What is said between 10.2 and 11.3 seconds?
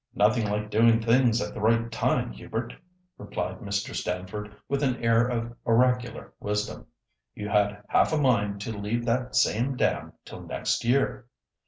till next year."